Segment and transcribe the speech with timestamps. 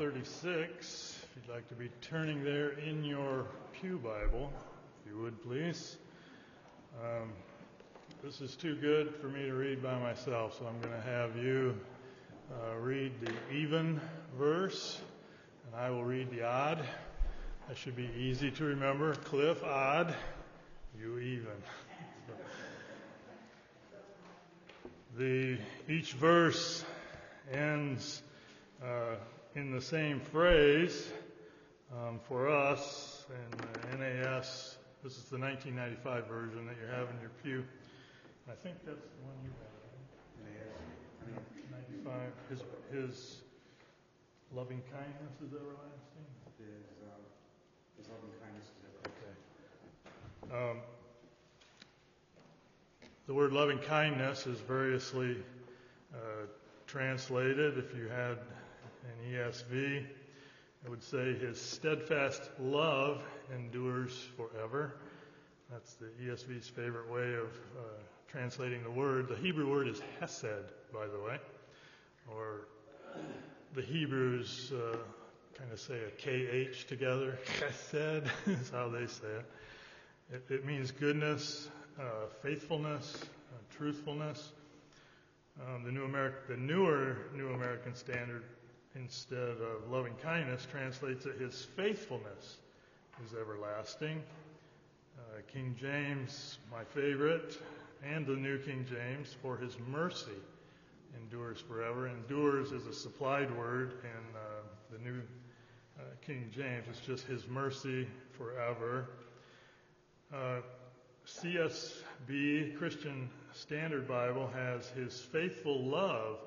[0.00, 1.18] 36.
[1.22, 4.50] If you'd like to be turning there in your Pew Bible,
[5.04, 5.98] if you would please.
[7.04, 7.28] Um,
[8.24, 11.36] this is too good for me to read by myself, so I'm going to have
[11.36, 11.78] you
[12.50, 14.00] uh, read the even
[14.38, 14.98] verse,
[15.66, 16.82] and I will read the odd.
[17.68, 19.14] That should be easy to remember.
[19.16, 20.14] Cliff, odd,
[20.98, 21.62] you even.
[25.18, 25.58] the
[25.92, 26.86] each verse
[27.52, 28.22] ends
[28.82, 29.16] uh,
[29.54, 31.10] in the same phrase
[31.92, 34.76] um, for us in the NAS.
[35.02, 37.64] This is the 1995 version that you have in your pew.
[38.48, 39.70] I think that's the one you have.
[42.04, 42.32] 95.
[42.48, 42.60] His,
[42.92, 43.36] his
[44.54, 46.26] loving kindness is everlasting.
[46.58, 47.18] His, uh,
[47.98, 49.34] his loving kindness is everlasting.
[50.46, 50.70] Okay.
[50.70, 50.78] Um,
[53.26, 55.36] the word loving kindness is variously
[56.14, 56.46] uh,
[56.86, 57.78] translated.
[57.78, 58.38] If you had
[59.04, 60.04] an ESV,
[60.84, 63.22] it would say his steadfast love
[63.54, 64.94] endures forever.
[65.70, 67.48] That's the ESV's favorite way of
[67.78, 67.82] uh,
[68.28, 69.28] translating the word.
[69.28, 71.38] The Hebrew word is hesed, by the way,
[72.28, 72.68] or
[73.74, 74.96] the Hebrews uh,
[75.56, 77.38] kind of say a KH together.
[77.58, 79.44] Chesed is how they say it.
[80.32, 84.52] It, it means goodness, uh, faithfulness, uh, truthfulness.
[85.60, 88.44] Um, the, New Ameri- the newer New American Standard,
[88.94, 92.56] instead of loving kindness, translates it his faithfulness
[93.24, 94.22] is everlasting.
[95.18, 97.58] Uh, King James, my favorite,
[98.04, 100.38] and the New King James, for his mercy
[101.22, 102.08] endures forever.
[102.08, 104.40] Endures is a supplied word in uh,
[104.90, 105.20] the New
[105.98, 106.86] uh, King James.
[106.88, 109.08] It's just his mercy forever.
[110.32, 110.60] Uh,
[111.26, 116.38] CSB, Christian Standard Bible, has his faithful love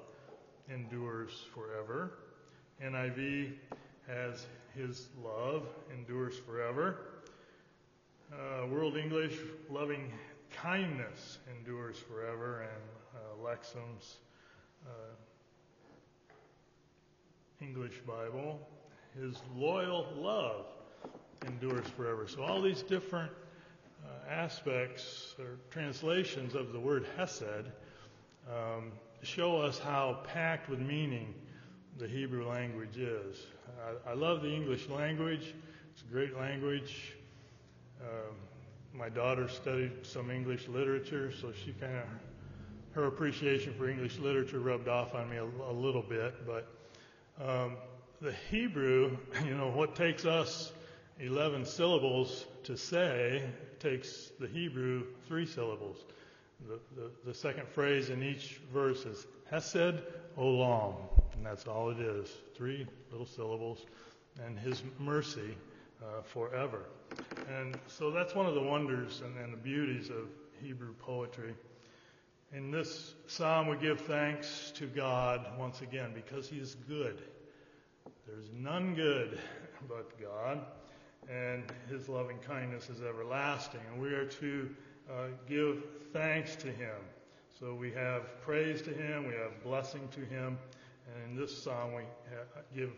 [0.69, 2.11] endures forever.
[2.84, 3.53] NIV
[4.08, 4.45] has
[4.76, 6.98] his love endures forever.
[8.31, 9.38] Uh, World English,
[9.70, 10.12] loving
[10.52, 12.64] kindness endures forever.
[12.64, 12.82] And
[13.16, 14.17] uh, Lexham's
[14.86, 15.14] uh,
[17.61, 18.60] English Bible,
[19.20, 20.65] his loyal love
[21.45, 22.27] endures forever.
[22.27, 23.32] So all these different
[24.04, 27.67] uh, aspects or translations of the word hesed
[28.50, 31.33] um, show us how packed with meaning
[31.98, 33.45] the Hebrew language is.
[34.05, 35.54] I, I love the English language.
[35.93, 37.14] It's a great language.
[38.02, 38.36] Um,
[38.93, 42.05] my daughter studied some English literature, so she kind of
[42.93, 46.45] her appreciation for English literature rubbed off on me a, a little bit.
[46.45, 46.67] But
[47.43, 47.77] um,
[48.21, 50.71] the Hebrew, you know, what takes us
[51.20, 53.43] 11 syllables to say
[53.80, 56.05] takes the Hebrew three syllables.
[56.67, 60.02] The, the, the second phrase in each verse is Hesed
[60.37, 60.95] Olam,
[61.43, 62.31] and that's all it is.
[62.55, 63.86] Three little syllables,
[64.45, 65.58] and His mercy
[66.02, 66.86] uh, forever.
[67.49, 70.30] And so that's one of the wonders and, and the beauties of
[70.61, 71.53] Hebrew poetry.
[72.53, 77.21] In this psalm, we give thanks to God once again because He is good.
[78.26, 79.37] There's none good
[79.89, 80.61] but God
[81.30, 83.82] and his loving kindness is everlasting.
[83.92, 84.70] And we are to
[85.09, 85.14] uh,
[85.48, 86.95] give thanks to him.
[87.59, 90.58] So we have praise to him, we have blessing to him,
[91.08, 92.03] and in this psalm we
[92.75, 92.91] give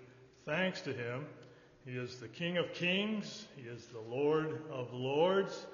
[0.45, 1.25] thanks to him.
[1.85, 5.67] He is the King of kings, he is the Lord of lords.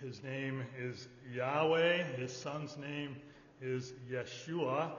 [0.00, 3.16] His name is Yahweh, his son's name
[3.60, 4.92] is Yeshua.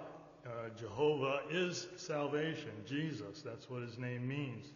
[0.46, 3.42] Uh, Jehovah is salvation, Jesus.
[3.42, 4.72] That's what his name means.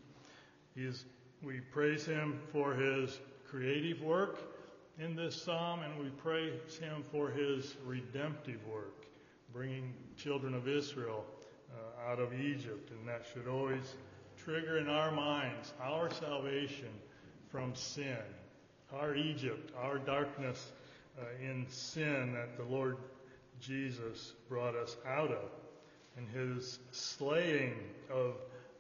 [1.44, 4.40] We praise him for his creative work
[5.00, 9.06] in this psalm, and we praise him for his redemptive work,
[9.52, 11.26] bringing children of Israel
[11.74, 12.92] uh, out of Egypt.
[12.92, 13.96] And that should always
[14.38, 16.90] trigger in our minds our salvation
[17.50, 18.18] from sin,
[18.94, 20.72] our Egypt, our darkness
[21.20, 22.98] uh, in sin that the Lord
[23.60, 25.50] Jesus brought us out of,
[26.18, 27.76] and his slaying
[28.12, 28.34] of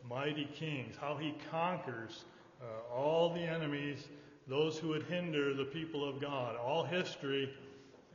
[0.07, 2.25] mighty kings, how he conquers
[2.61, 4.07] uh, all the enemies,
[4.47, 6.55] those who would hinder the people of God.
[6.57, 7.53] All history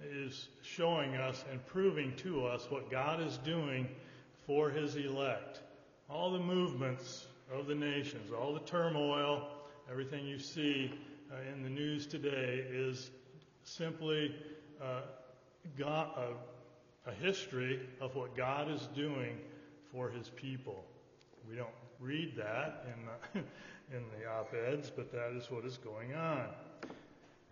[0.05, 3.89] is showing us and proving to us what God is doing
[4.49, 5.61] for his elect.
[6.09, 9.47] All the movements of the nations, all the turmoil,
[9.91, 10.91] everything you see
[11.31, 13.11] uh, in the news today is
[13.63, 14.35] simply
[14.83, 15.03] uh,
[15.79, 19.37] God, uh, a history of what God is doing
[19.93, 20.83] for his people.
[21.47, 21.69] We don't
[22.01, 22.87] read that
[23.35, 23.43] in
[23.95, 26.47] in the op-eds, but that is what is going on.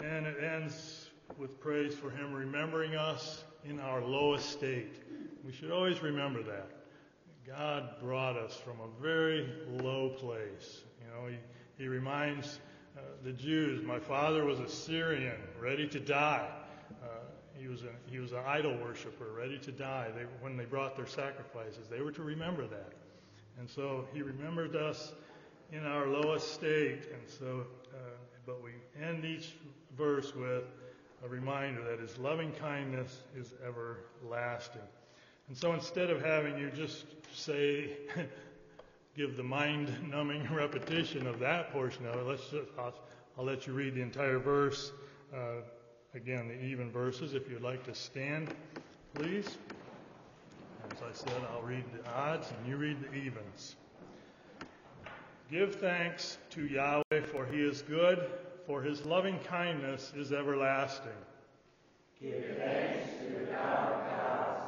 [0.01, 5.03] And it ends with praise for him remembering us in our lowest state.
[5.45, 6.86] We should always remember that.
[7.47, 9.49] God brought us from a very
[9.81, 10.83] low place.
[11.01, 11.37] You know, he,
[11.83, 12.59] He reminds
[12.97, 16.49] uh, the Jews, My father was a Syrian, ready to die.
[17.03, 17.07] Uh,
[17.55, 20.09] he was, a, he was an idol worshiper, ready to die.
[20.15, 22.93] They, when they brought their sacrifices, they were to remember that.
[23.59, 25.13] And so he remembered us
[25.73, 27.09] in our lowest state.
[27.13, 27.99] And so, uh,
[28.45, 29.55] but we end each
[29.97, 30.65] verse with
[31.25, 34.83] a reminder that his loving kindness is everlasting.
[35.49, 37.91] And so instead of having you just say,
[39.17, 42.95] give the mind numbing repetition of that portion of it, let's just, I'll,
[43.39, 44.93] I'll let you read the entire verse.
[45.35, 45.63] Uh,
[46.15, 47.35] again, the even verses.
[47.35, 48.55] If you'd like to stand,
[49.15, 49.59] please.
[50.91, 53.77] As I said, I'll read the odds and you read the evens.
[55.51, 58.29] Give thanks to Yahweh, for he is good,
[58.67, 61.13] for his loving kindness is everlasting.
[62.21, 64.61] Give thanks to our God,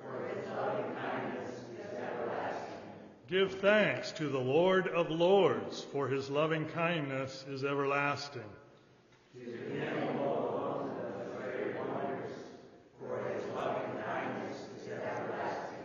[0.00, 2.92] for his loving kindness is everlasting.
[3.30, 8.42] Give thanks to the Lord of Lords, for his loving kindness is everlasting.
[9.34, 12.32] To him alone the great wonders,
[12.98, 15.78] for his loving kindness is everlasting.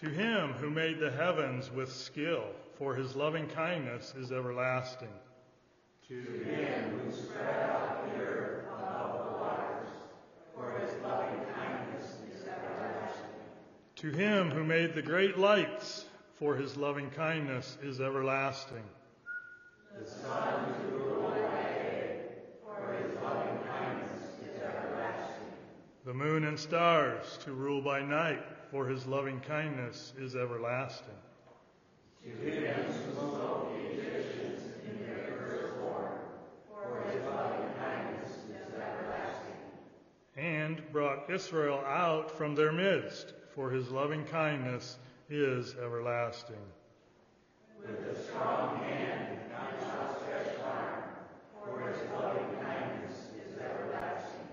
[0.00, 2.42] To him who made the heavens with skill,
[2.76, 5.14] for his loving kindness is everlasting.
[6.08, 9.88] To him who spread out the earth above the waters,
[10.52, 13.30] for his loving kindness is everlasting.
[13.94, 16.06] To him who made the great lights,
[16.38, 18.82] for his loving kindness is everlasting.
[19.98, 22.20] The sun to rule by day,
[22.62, 25.46] for his loving kindness is everlasting.
[26.04, 31.14] The moon and stars to rule by night, for his loving kindness is everlasting.
[32.22, 36.10] To him who smote the Egyptians in their firstborn,
[36.68, 39.56] for his loving kindness is everlasting.
[40.36, 44.98] And brought Israel out from their midst, for his loving kindness
[45.28, 46.56] is everlasting.
[47.80, 51.02] With a strong hand and outstretched arm,
[51.64, 54.46] for his loving kindness is everlasting.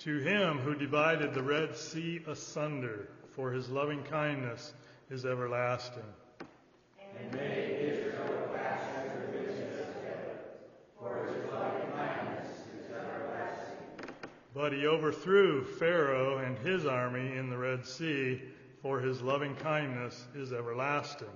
[0.00, 4.72] To him who divided the Red Sea asunder, for his loving kindness
[5.10, 6.02] is everlasting.
[7.18, 9.86] And made Israel pass through the midst of
[10.98, 12.48] for his loving kindness
[12.78, 14.10] is everlasting.
[14.54, 18.40] But he overthrew Pharaoh and his army in the Red Sea,
[18.84, 21.26] for his loving kindness is everlasting.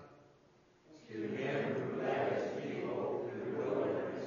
[1.10, 4.22] To him who led his people through the wilderness,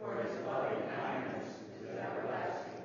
[0.00, 1.48] for his loving kindness
[1.78, 2.82] is everlasting.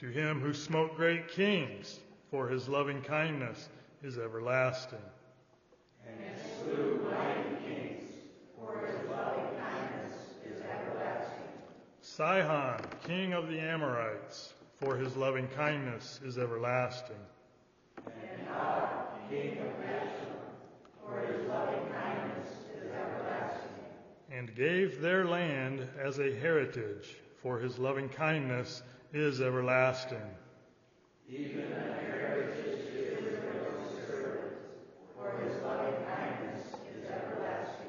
[0.00, 2.00] To him who smote great kings,
[2.32, 3.68] for his loving kindness
[4.02, 4.98] is everlasting.
[6.04, 8.10] And slew mighty kings,
[8.58, 11.44] for his loving kindness is everlasting.
[12.00, 17.14] Sihon, king of the Amorites, for his loving kindness is everlasting.
[19.28, 20.10] And king of Bashan,
[21.02, 23.70] for his loving kindness is everlasting.
[24.30, 28.82] And gave their land as a heritage, for his loving kindness
[29.12, 30.22] is everlasting.
[31.28, 34.60] Even a heritage to Israel's servants,
[35.16, 37.86] for his loving kindness is everlasting.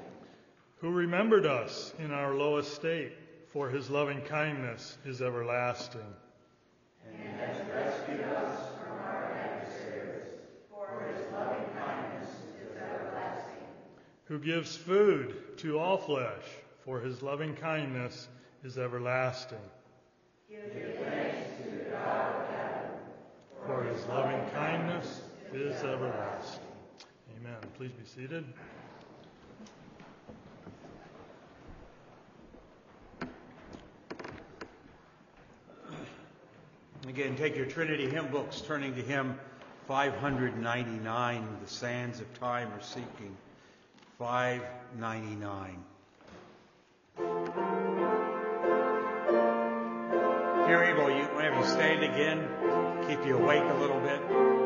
[0.78, 3.14] Who remembered us in our low estate,
[3.48, 6.02] for his loving kindness is everlasting.
[7.06, 10.28] And has rescued us from our adversaries,
[10.70, 12.30] for his loving kindness
[12.62, 13.66] is everlasting.
[14.28, 16.44] Who gives food to all flesh,
[16.84, 18.28] for his loving kindness
[18.62, 19.58] is everlasting.
[20.50, 20.60] Give
[21.00, 22.90] thanks to God heaven,
[23.66, 25.22] For his loving kindness
[25.54, 26.66] is everlasting.
[27.38, 27.58] Amen.
[27.78, 28.44] Please be seated.
[37.08, 39.40] Again, take your Trinity hymn books, turning to hymn
[39.88, 43.38] 599, The Sands of Time Are Sinking.
[44.18, 45.84] 599.
[50.64, 52.48] If you're able, you have you stand again,
[53.08, 54.57] keep you awake a little bit.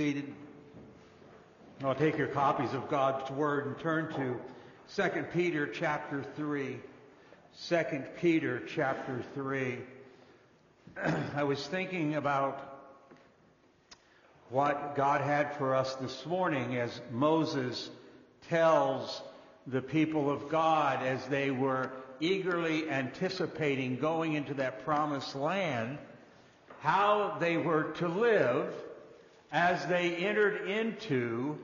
[0.00, 0.32] Seated.
[1.84, 4.40] I'll take your copies of God's Word and turn to
[4.96, 6.78] 2 Peter chapter 3.
[7.68, 7.84] 2
[8.18, 9.76] Peter chapter 3.
[11.36, 12.80] I was thinking about
[14.48, 17.90] what God had for us this morning as Moses
[18.48, 19.20] tells
[19.66, 21.90] the people of God as they were
[22.20, 25.98] eagerly anticipating going into that promised land,
[26.78, 28.72] how they were to live
[29.52, 31.58] as they entered into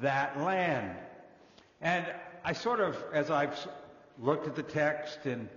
[0.00, 0.96] that land.
[1.80, 2.06] And
[2.44, 3.58] I sort of, as I've
[4.18, 5.48] looked at the text and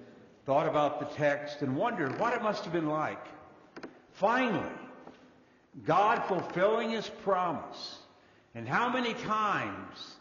[0.46, 3.24] thought about the text and wondered what it must have been like.
[4.14, 4.72] Finally,
[5.86, 8.00] God fulfilling His promise.
[8.54, 10.16] And how many times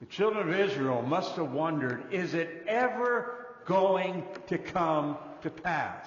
[0.00, 6.06] the children of Israel must have wondered, is it ever going to come to pass?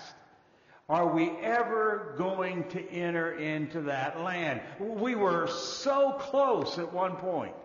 [0.90, 4.62] Are we ever going to enter into that land?
[4.80, 7.56] We were so close at one point,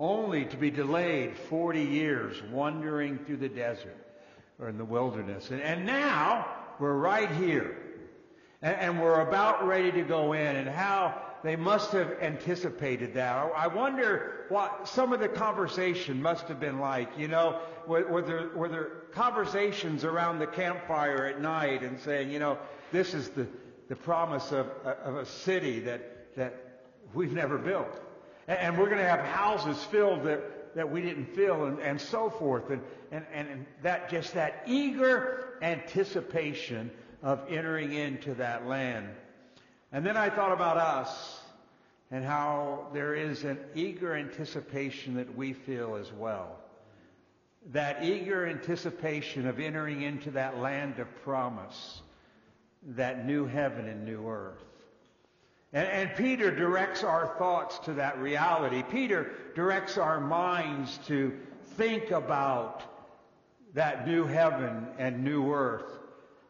[0.00, 3.96] only to be delayed 40 years wandering through the desert
[4.58, 5.50] or in the wilderness.
[5.50, 6.48] And, and now
[6.80, 7.76] we're right here.
[8.62, 10.56] And, and we're about ready to go in.
[10.56, 13.50] And how they must have anticipated that.
[13.56, 17.10] I wonder what some of the conversation must have been like.
[17.16, 22.30] You know, were, were, there, were there conversations around the campfire at night and saying,
[22.30, 22.58] you know,
[22.92, 23.46] this is the,
[23.88, 26.82] the promise of, of a city that, that
[27.14, 28.00] we've never built.
[28.48, 32.00] And, and we're going to have houses filled that, that we didn't fill and, and
[32.00, 32.70] so forth.
[32.70, 36.90] And, and, and that just that eager anticipation
[37.22, 39.08] of entering into that land.
[39.92, 41.40] And then I thought about us
[42.10, 46.58] and how there is an eager anticipation that we feel as well.
[47.72, 52.00] That eager anticipation of entering into that land of promise,
[52.82, 54.62] that new heaven and new earth.
[55.72, 58.82] And, and, Peter directs our thoughts to that reality.
[58.90, 61.38] Peter directs our minds to
[61.76, 62.84] think about
[63.74, 65.97] that new heaven and new earth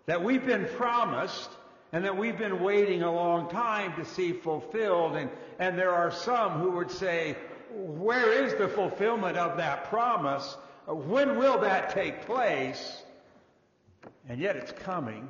[0.09, 1.50] that we've been promised
[1.93, 5.17] and that we've been waiting a long time to see fulfilled.
[5.17, 7.37] And, and there are some who would say,
[7.71, 10.57] where is the fulfillment of that promise?
[10.87, 13.03] When will that take place?
[14.31, 15.29] And yet it's coming.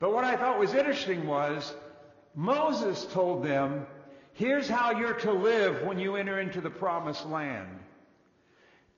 [0.00, 1.72] But what I thought was interesting was
[2.34, 3.86] Moses told them,
[4.32, 7.68] here's how you're to live when you enter into the promised land.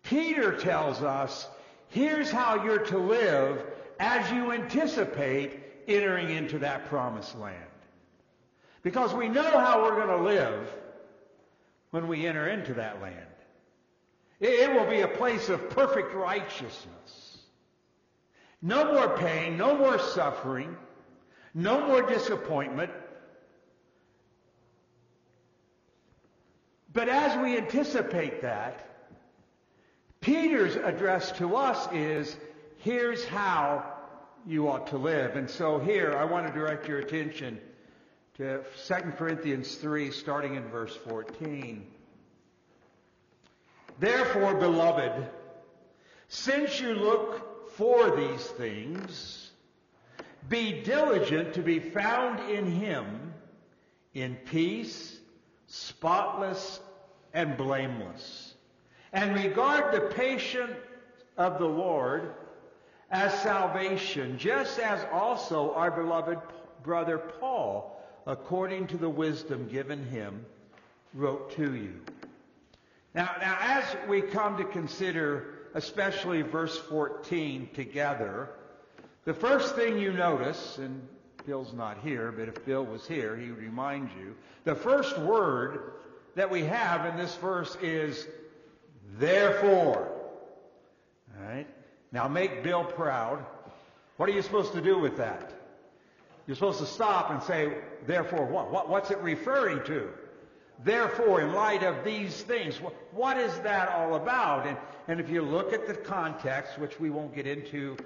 [0.03, 1.47] Peter tells us,
[1.89, 3.63] here's how you're to live
[4.03, 7.55] as you anticipate entering into that promised land.
[8.83, 10.69] Because we know how we're going to live
[11.93, 13.17] when we enter into that land.
[14.41, 17.39] It will be a place of perfect righteousness.
[18.61, 20.77] No more pain, no more suffering,
[21.55, 22.91] no more disappointment.
[26.93, 28.85] But as we anticipate that,
[30.21, 32.37] Peter's address to us is,
[32.79, 33.92] here's how
[34.47, 35.37] you ought to live.
[35.37, 37.61] And so here, I want to direct your attention
[38.37, 41.87] to 2 Corinthians 3, starting in verse 14.
[43.99, 45.29] Therefore, beloved,
[46.29, 49.51] since you look for these things,
[50.49, 53.35] be diligent to be found in him
[54.15, 55.19] in peace,
[55.67, 56.81] spotless,
[57.33, 58.55] and blameless.
[59.13, 60.73] And regard the patience
[61.37, 62.35] of the Lord
[63.13, 66.39] as salvation, just as also our beloved
[66.83, 70.45] brother Paul, according to the wisdom given him,
[71.13, 72.01] wrote to you.
[73.15, 78.51] Now, now as we come to consider especially verse 14 together,
[79.25, 81.07] the first thing you notice, and
[81.47, 85.93] Bill's not here, but if Bill was here, he would remind you, the first word
[86.35, 88.27] that we have in this verse is
[89.19, 90.11] therefore.
[91.39, 91.67] All right?
[92.13, 93.45] Now make Bill proud.
[94.19, 95.53] What are you supposed to do with that?
[96.47, 97.73] You're supposed to stop and say,
[98.07, 98.71] therefore what?
[98.71, 100.11] what what's it referring to?
[100.85, 102.77] Therefore, in light of these things,
[103.13, 104.67] what is that all about?
[104.67, 104.77] And,
[105.07, 107.97] and if you look at the context, which we won't get into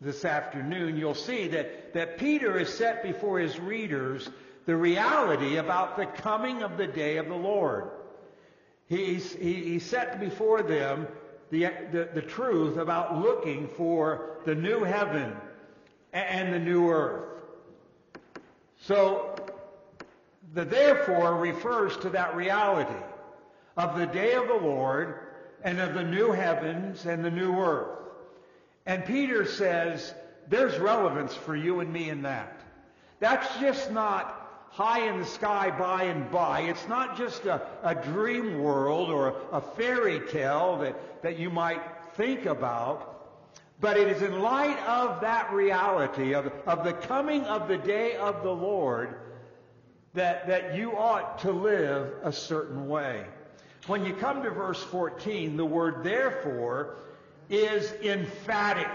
[0.00, 4.28] this afternoon, you'll see that, that Peter is set before his readers
[4.66, 7.90] the reality about the coming of the day of the Lord.
[8.88, 11.08] He's, he, he set before them
[11.50, 15.36] the, the, the truth about looking for the new heaven
[16.12, 17.28] and the new earth.
[18.78, 19.34] So,
[20.54, 23.04] the therefore refers to that reality
[23.76, 25.14] of the day of the Lord
[25.62, 27.98] and of the new heavens and the new earth.
[28.86, 30.14] And Peter says
[30.48, 32.60] there's relevance for you and me in that.
[33.20, 34.39] That's just not
[34.70, 36.60] high in the sky by and by.
[36.60, 41.82] It's not just a, a dream world or a fairy tale that, that you might
[42.14, 43.06] think about.
[43.80, 48.16] But it is in light of that reality, of, of the coming of the day
[48.16, 49.16] of the Lord,
[50.14, 53.24] that, that you ought to live a certain way.
[53.86, 56.96] When you come to verse 14, the word therefore
[57.48, 58.90] is emphatic.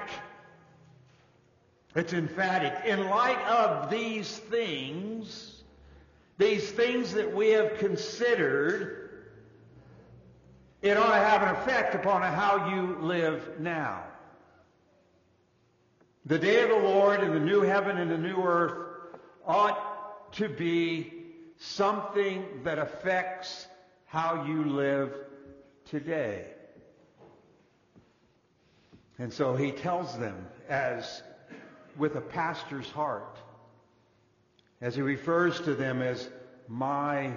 [1.95, 2.85] It's emphatic.
[2.85, 5.54] In light of these things,
[6.37, 9.25] these things that we have considered,
[10.81, 14.03] it ought to have an effect upon how you live now.
[16.25, 18.73] The day of the Lord and the new heaven and the new earth
[19.45, 21.13] ought to be
[21.57, 23.67] something that affects
[24.05, 25.13] how you live
[25.85, 26.45] today.
[29.17, 31.23] And so he tells them as
[31.97, 33.37] with a pastor's heart,
[34.81, 36.29] as he refers to them as
[36.67, 37.31] my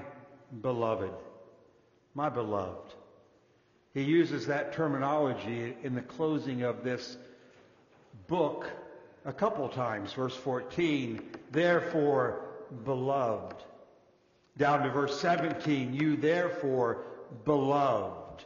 [0.60, 1.12] beloved,
[2.14, 2.94] my beloved.
[3.94, 7.16] He uses that terminology in the closing of this
[8.26, 8.70] book
[9.24, 10.12] a couple times.
[10.12, 12.40] Verse 14, therefore,
[12.84, 13.56] beloved.
[14.56, 17.04] Down to verse 17, you therefore,
[17.44, 18.44] beloved.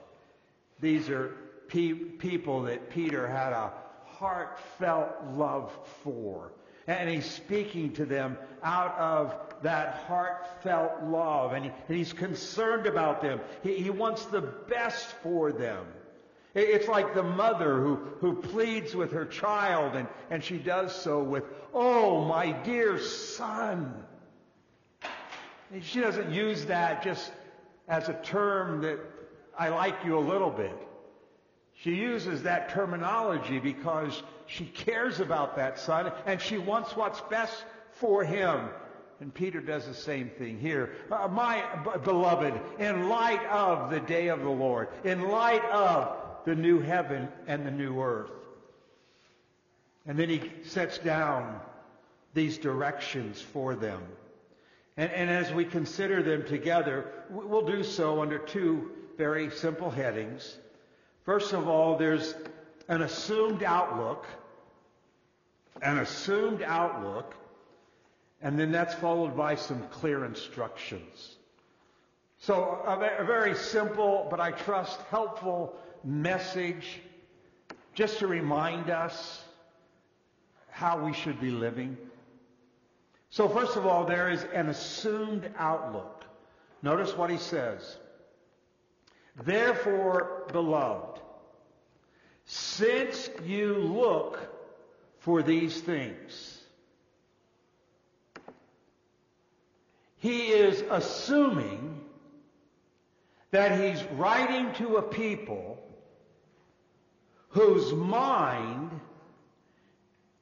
[0.81, 1.35] These are
[1.69, 3.73] pe- people that Peter had a
[4.05, 6.53] heartfelt love for.
[6.87, 11.53] And he's speaking to them out of that heartfelt love.
[11.53, 13.41] And, he, and he's concerned about them.
[13.63, 15.87] He, he wants the best for them.
[16.55, 21.23] It's like the mother who, who pleads with her child, and, and she does so
[21.23, 24.05] with, Oh, my dear son.
[25.73, 27.33] And she doesn't use that just
[27.89, 28.99] as a term that
[29.59, 30.77] I like you a little bit.
[31.75, 37.65] She uses that terminology because she cares about that son and she wants what's best
[37.93, 38.69] for him.
[39.21, 40.95] And Peter does the same thing here.
[41.11, 46.17] Uh, my b- beloved, in light of the day of the Lord, in light of
[46.45, 48.33] the new heaven and the new earth.
[50.07, 51.61] And then he sets down
[52.35, 54.03] these directions for them.
[54.97, 60.59] And, and as we consider them together, we'll do so under two very simple headings.
[61.25, 62.35] First of all, there's
[62.89, 64.27] an assumed outlook,
[65.81, 67.35] an assumed outlook,
[68.41, 71.37] and then that's followed by some clear instructions.
[72.39, 77.01] So a, very simple, but I trust helpful message
[77.95, 79.45] just to remind us
[80.71, 81.97] how we should be living.
[83.31, 86.25] So first of all, there is an assumed outlook.
[86.83, 87.97] Notice what he says.
[89.37, 91.21] Therefore, beloved,
[92.45, 94.39] since you look
[95.19, 96.63] for these things,
[100.19, 102.01] he is assuming
[103.51, 105.83] that he's writing to a people
[107.49, 108.91] whose mind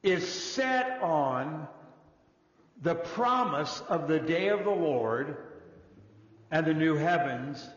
[0.02, 1.66] is set on
[2.82, 5.36] the promise of the day of the Lord
[6.50, 7.68] and the new heavens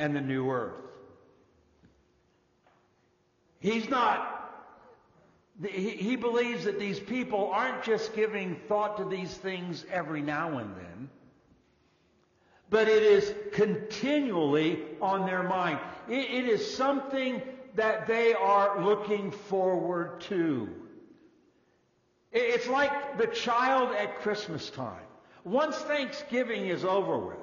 [0.00, 0.80] and the new earth.
[3.60, 4.50] He's not,
[5.62, 10.74] he, believes that these people aren't just giving thought to these things every now and
[10.74, 11.10] then,
[12.70, 15.78] but it is continually on their mind.
[16.08, 17.42] it, is something
[17.74, 20.68] that they are looking forward to.
[22.32, 25.04] It's like the child at Christmas time.
[25.44, 27.36] Once Thanksgiving is over with,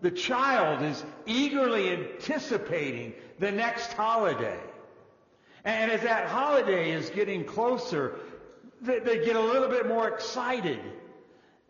[0.00, 4.58] the child is eagerly anticipating the next holiday.
[5.64, 8.18] And as that holiday is getting closer,
[8.82, 10.80] they, get a little bit more excited.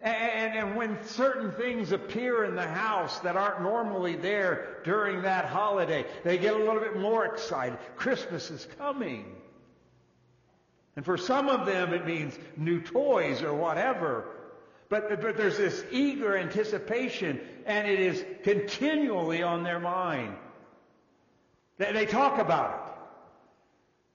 [0.03, 5.47] And, and, when certain things appear in the house that aren't normally there during that
[5.47, 7.79] holiday, they get a little bit more excited.
[7.97, 9.35] Christmas is coming.
[10.97, 14.27] And for some of them, it means new toys or whatever.
[14.89, 20.35] But, but there's this eager anticipation, and it is continually on their mind.
[21.79, 22.93] They, they talk about it.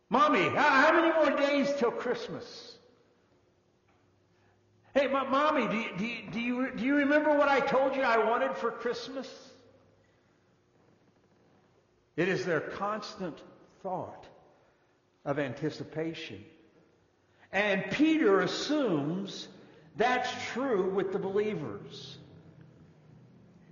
[0.09, 2.77] Mommy, how, how many more days till Christmas?
[4.93, 8.01] Hey, mommy, do you, do, you, do, you, do you remember what I told you
[8.01, 9.29] I wanted for Christmas?
[12.17, 13.37] It is their constant
[13.83, 14.25] thought
[15.23, 16.43] of anticipation.
[17.53, 19.47] And Peter assumes
[19.97, 22.17] that's true with the believers.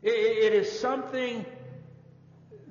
[0.02, 1.46] It, is something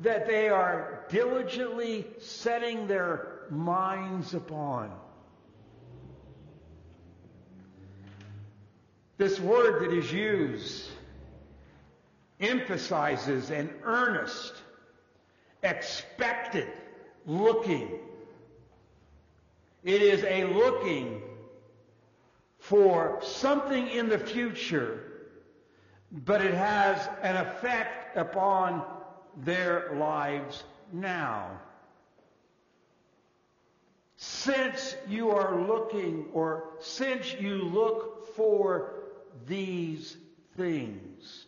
[0.00, 4.92] that they are diligently setting their minds upon.
[9.16, 10.88] This word that is used
[12.40, 14.54] emphasizes an earnest,
[15.64, 16.68] expected
[17.26, 17.98] looking.
[19.82, 21.22] It is a looking
[22.60, 25.07] for something in the future,
[26.10, 28.82] but it has an effect upon
[29.36, 31.50] their lives now.
[34.16, 38.94] Since you are looking, or since you look for
[39.46, 40.16] these
[40.56, 41.46] things,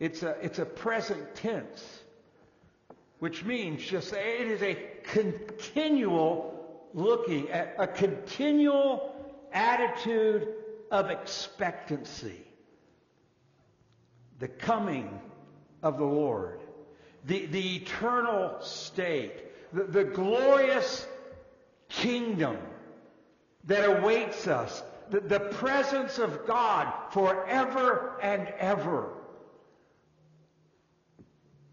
[0.00, 2.00] it's a, it's a present tense,
[3.20, 9.14] which means just it is a continual looking, a, a continual
[9.52, 10.48] attitude
[10.90, 12.43] of expectancy.
[14.38, 15.20] The coming
[15.82, 16.60] of the Lord,
[17.24, 21.06] the, the eternal state, the, the glorious
[21.88, 22.58] kingdom
[23.64, 29.08] that awaits us, the, the presence of God forever and ever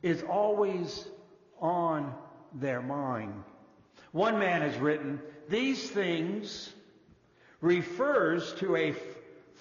[0.02, 1.08] is always
[1.60, 2.14] on
[2.54, 3.44] their mind.
[4.12, 6.74] One man has written, these things
[7.62, 8.96] refers to a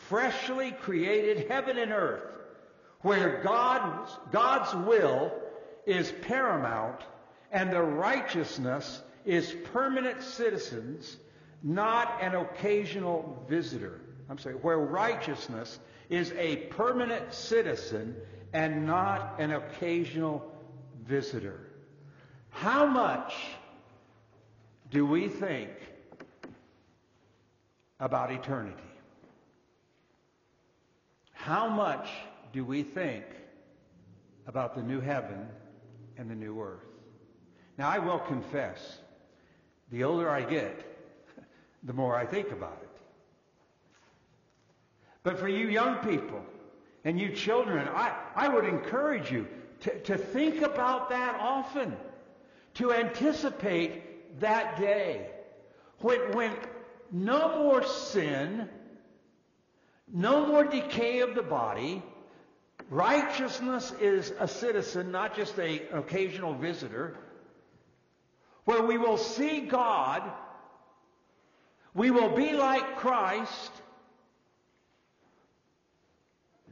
[0.09, 2.40] freshly created heaven and earth
[3.03, 5.33] where God's, God's will
[5.87, 7.01] is paramount
[7.51, 11.17] and the righteousness is permanent citizens,
[11.63, 14.01] not an occasional visitor.
[14.29, 18.15] I'm sorry, where righteousness is a permanent citizen
[18.53, 20.53] and not an occasional
[21.05, 21.61] visitor.
[22.51, 23.35] How much
[24.91, 25.71] do we think
[27.99, 28.83] about eternity?
[31.33, 32.09] How much
[32.53, 33.25] do we think
[34.47, 35.47] about the new heaven
[36.17, 36.85] and the new earth?
[37.79, 38.99] Now, I will confess,
[39.91, 40.85] the older I get,
[41.85, 42.89] the more I think about it.
[45.23, 46.43] But for you young people
[47.05, 49.47] and you children, I, I would encourage you
[49.81, 51.97] to, to think about that often,
[52.75, 55.31] to anticipate that day
[55.99, 56.53] when, when
[57.13, 58.69] no more sin,
[60.13, 62.03] no more decay of the body,
[62.91, 67.17] righteousness is a citizen, not just an occasional visitor,
[68.65, 70.23] where we will see God,
[71.95, 73.71] we will be like Christ,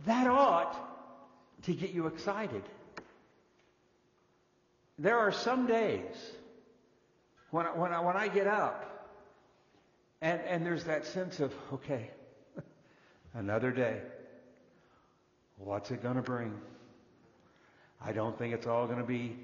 [0.07, 0.77] that ought
[1.63, 2.63] to get you excited.
[4.99, 6.17] There are some days
[7.51, 8.89] when I, when I, when I get up
[10.21, 12.11] and, and there's that sense of, okay,
[13.35, 14.01] another day.
[15.59, 16.55] What's it going to bring?
[18.05, 19.37] I don't think it's all going to be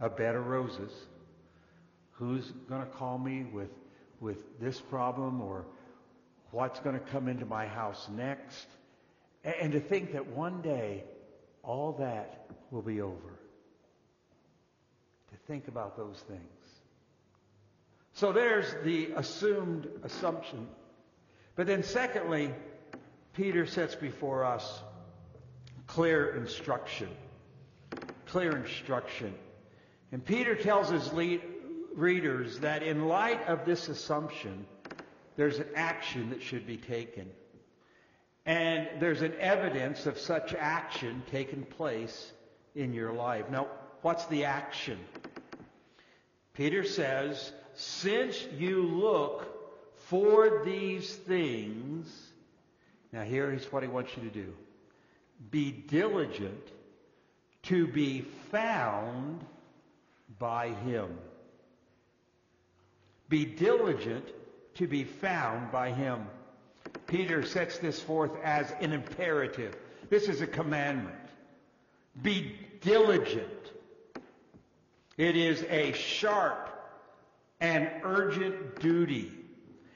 [0.00, 0.92] a bed of roses.
[2.12, 3.70] Who's going to call me with,
[4.20, 5.64] with this problem or
[6.50, 8.66] what's going to come into my house next?
[9.44, 11.04] And, and to think that one day
[11.62, 13.38] all that will be over.
[15.30, 16.40] To think about those things.
[18.12, 20.68] So there's the assumed assumption.
[21.56, 22.52] But then secondly,
[23.32, 24.82] Peter sets before us
[25.94, 27.08] clear instruction.
[28.26, 29.32] Clear instruction.
[30.10, 31.40] And Peter tells his lead,
[31.94, 34.66] readers that in light of this assumption,
[35.36, 37.30] there's an action that should be taken.
[38.44, 42.32] And there's an evidence of such action taking place
[42.74, 43.48] in your life.
[43.48, 43.68] Now,
[44.02, 44.98] what's the action?
[46.54, 49.46] Peter says, since you look
[50.06, 52.12] for these things,
[53.12, 54.52] now here is what he wants you to do.
[55.50, 56.70] Be diligent
[57.64, 59.44] to be found
[60.38, 61.18] by him.
[63.28, 64.28] Be diligent
[64.74, 66.26] to be found by him.
[67.06, 69.76] Peter sets this forth as an imperative.
[70.10, 71.16] This is a commandment.
[72.22, 73.72] Be diligent.
[75.16, 76.70] It is a sharp
[77.60, 79.32] and urgent duty.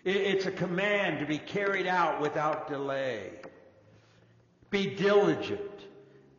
[0.04, 3.32] It's a command to be carried out without delay.
[4.70, 5.60] Be diligent.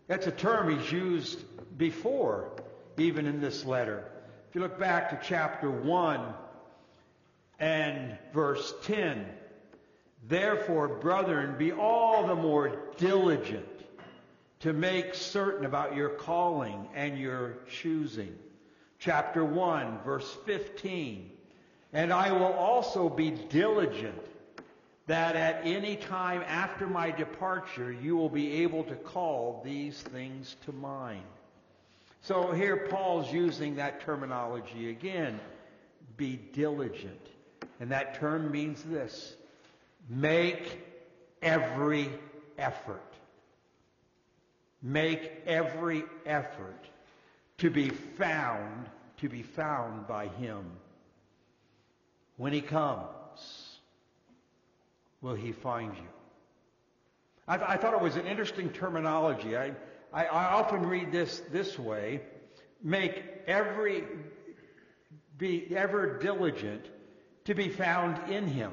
[0.07, 1.43] That's a term he's used
[1.77, 2.51] before,
[2.97, 4.05] even in this letter.
[4.49, 6.33] If you look back to chapter 1
[7.59, 9.25] and verse 10,
[10.27, 13.65] Therefore, brethren, be all the more diligent
[14.59, 18.35] to make certain about your calling and your choosing.
[18.99, 21.31] Chapter 1, verse 15.
[21.93, 24.21] And I will also be diligent
[25.09, 30.55] that at any time after my departure you will be able to call these things
[30.65, 31.23] to mind.
[32.21, 35.39] So here Paul's using that terminology again.
[36.15, 37.25] Be diligent.
[37.79, 39.33] And that term means this
[40.07, 40.79] Make
[41.41, 42.11] every
[42.59, 43.01] effort.
[44.83, 46.85] Make every effort
[47.57, 48.85] to be found,
[49.21, 50.65] to be found by him.
[52.37, 53.07] When he comes,
[55.21, 56.07] will he find you?
[57.47, 59.57] I, I thought it was an interesting terminology.
[59.57, 59.73] I,
[60.13, 62.21] I, I often read this this way.
[62.81, 64.05] Make every,
[65.37, 66.85] be ever diligent
[67.45, 68.71] to be found in him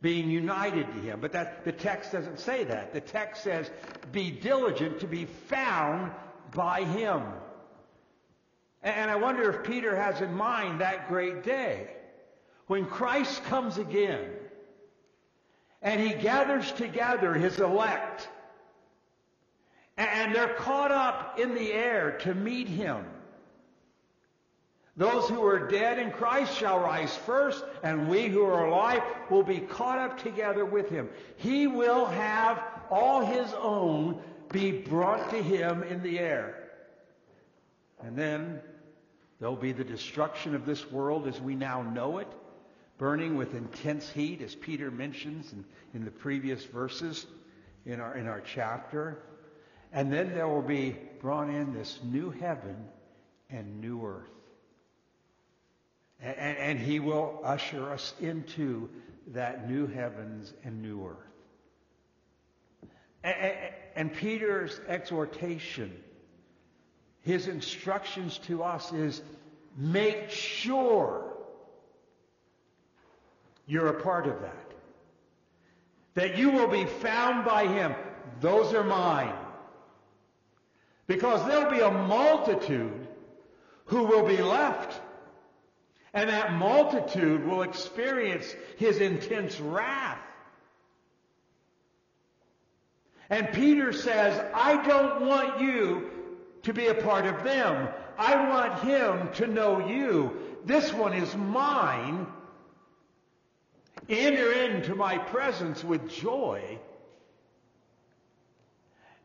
[0.00, 1.20] being united to him.
[1.20, 2.92] But that, the text doesn't say that.
[2.92, 3.70] The text says,
[4.12, 6.12] be diligent to be found
[6.54, 7.22] by him.
[8.82, 11.88] And I wonder if Peter has in mind that great day
[12.68, 14.30] when Christ comes again
[15.82, 18.28] and he gathers together his elect
[19.98, 23.04] and they're caught up in the air to meet him.
[24.96, 29.42] Those who are dead in Christ shall rise first, and we who are alive will
[29.42, 31.08] be caught up together with him.
[31.36, 36.70] He will have all his own be brought to him in the air.
[38.00, 38.60] And then
[39.40, 42.28] there'll be the destruction of this world as we now know it,
[42.98, 47.26] burning with intense heat, as Peter mentions in, in the previous verses
[47.86, 49.18] in our, in our chapter.
[49.92, 52.76] And then there will be brought in this new heaven
[53.48, 54.28] and new earth.
[56.20, 58.90] And, and, he will usher us into
[59.28, 62.90] that new heavens and new earth.
[63.22, 63.54] And,
[63.94, 65.96] and Peter's exhortation,
[67.22, 69.22] his instructions to us is
[69.76, 71.27] make sure
[73.68, 74.72] you're a part of that.
[76.14, 77.94] That you will be found by him.
[78.40, 79.34] Those are mine.
[81.06, 83.06] Because there'll be a multitude
[83.84, 85.00] who will be left
[86.14, 90.18] and that multitude will experience his intense wrath.
[93.30, 96.10] And Peter says, I don't want you
[96.62, 97.88] to be a part of them.
[98.16, 100.36] I want him to know you.
[100.64, 102.26] This one is mine.
[104.08, 106.78] Enter into my presence with joy.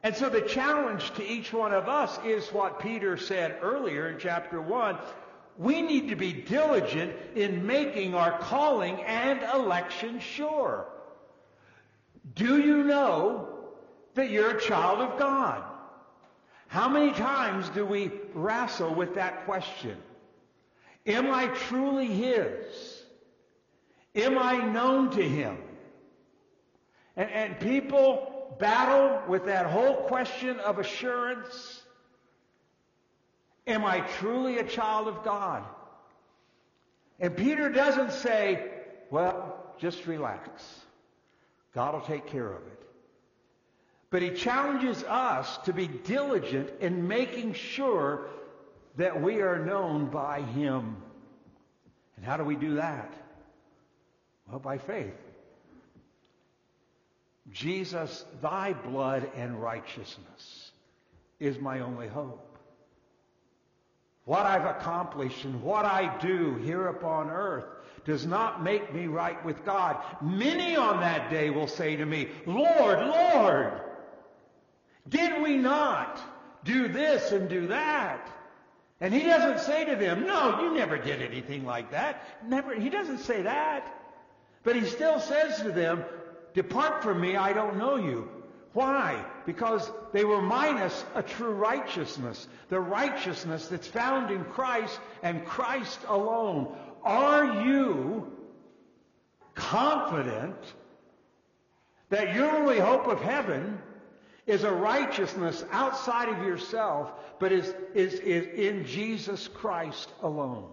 [0.01, 4.19] And so the challenge to each one of us is what Peter said earlier in
[4.19, 4.97] chapter 1
[5.57, 10.87] we need to be diligent in making our calling and election sure.
[12.35, 13.49] Do you know
[14.15, 15.63] that you're a child of God?
[16.67, 19.97] How many times do we wrestle with that question?
[21.05, 22.92] Am I truly His?
[24.15, 25.57] Am I known to Him?
[27.15, 31.83] And, and people battle with that whole question of assurance
[33.65, 35.63] Am I truly a child of God?
[37.19, 38.71] And Peter doesn't say,
[39.09, 40.49] well, just relax.
[41.73, 42.79] God will take care of it.
[44.09, 48.27] But he challenges us to be diligent in making sure
[48.97, 50.97] that we are known by him.
[52.17, 53.13] And how do we do that?
[54.49, 55.13] Well, by faith.
[57.51, 60.71] Jesus, thy blood and righteousness
[61.39, 62.53] is my only hope
[64.25, 67.65] what I've accomplished and what I do here upon earth
[68.05, 69.97] does not make me right with God.
[70.21, 73.81] Many on that day will say to me, Lord, Lord,
[75.09, 76.21] did we not
[76.63, 78.29] do this and do that?
[79.01, 82.23] And he doesn't say to them, no, you never did anything like that.
[82.47, 83.93] Never, he doesn't say that.
[84.63, 86.03] But he still says to them,
[86.53, 88.29] depart from me, I don't know you.
[88.73, 89.23] Why?
[89.45, 95.99] Because they were minus a true righteousness, the righteousness that's found in Christ and Christ
[96.07, 96.75] alone.
[97.03, 98.31] Are you
[99.53, 100.55] confident
[102.09, 103.79] that your only hope of heaven
[104.47, 110.69] is a righteousness outside of yourself, but is, is, is in Jesus Christ alone?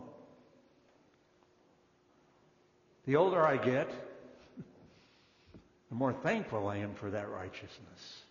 [3.06, 3.90] The older I get,
[5.88, 8.22] the more thankful I am for that righteousness.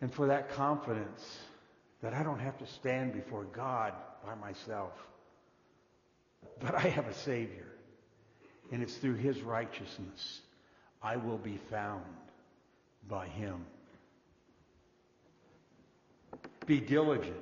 [0.00, 1.38] And for that confidence
[2.02, 3.92] that I don't have to stand before God
[4.24, 4.92] by myself.
[6.60, 7.66] But I have a Savior.
[8.70, 10.40] And it's through His righteousness
[11.02, 12.04] I will be found
[13.08, 13.64] by Him.
[16.66, 17.34] Be diligent.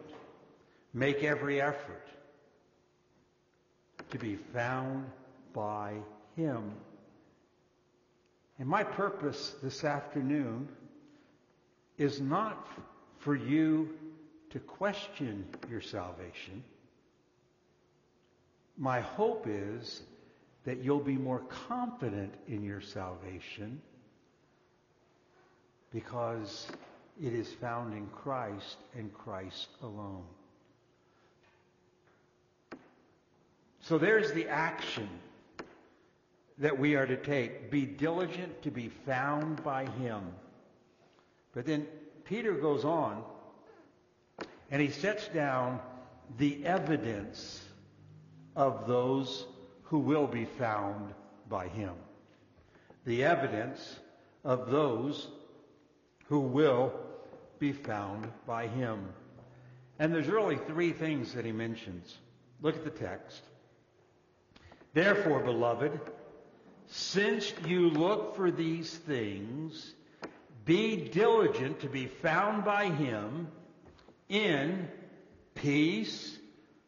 [0.94, 2.06] Make every effort
[4.10, 5.06] to be found
[5.52, 5.94] by
[6.36, 6.72] him.
[8.58, 10.68] And my purpose this afternoon
[11.96, 12.66] is not
[13.18, 13.90] for you
[14.50, 16.64] to question your salvation.
[18.76, 20.02] My hope is
[20.64, 23.80] that you'll be more confident in your salvation
[25.92, 26.68] because
[27.20, 30.24] it is found in Christ and Christ alone.
[33.88, 35.08] So there's the action
[36.58, 37.70] that we are to take.
[37.70, 40.20] Be diligent to be found by him.
[41.54, 41.86] But then
[42.24, 43.24] Peter goes on
[44.70, 45.80] and he sets down
[46.36, 47.64] the evidence
[48.54, 49.46] of those
[49.84, 51.14] who will be found
[51.48, 51.94] by him.
[53.06, 54.00] The evidence
[54.44, 55.28] of those
[56.26, 56.92] who will
[57.58, 59.08] be found by him.
[59.98, 62.18] And there's really three things that he mentions.
[62.60, 63.47] Look at the text.
[64.98, 66.00] Therefore, beloved,
[66.88, 69.94] since you look for these things,
[70.64, 73.46] be diligent to be found by him
[74.28, 74.88] in
[75.54, 76.36] peace,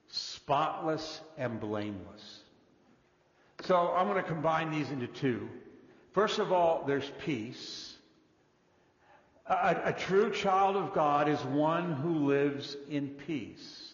[0.08, 2.40] spotless, and blameless.
[3.60, 5.48] So I'm going to combine these into two.
[6.12, 7.94] First of all, there's peace.
[9.46, 13.92] A, a, true child of God is one who lives in peace.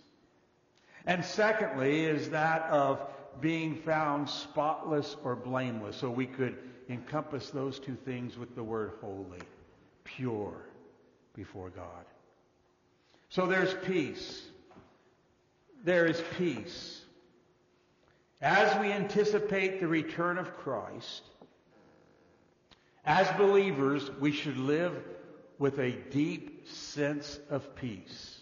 [1.04, 3.06] And secondly is that of
[3.40, 5.96] being found spotless or blameless.
[5.96, 6.56] So we could
[6.88, 9.40] encompass those two things with the word holy,
[10.04, 10.66] pure
[11.34, 12.04] before God.
[13.28, 14.42] So there's peace.
[15.84, 17.02] There is peace.
[18.40, 21.22] As we anticipate the return of Christ,
[23.04, 24.92] as believers, we should live
[25.58, 28.35] with a deep sense of peace.